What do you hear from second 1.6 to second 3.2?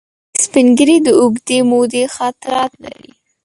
مودې خاطرات لري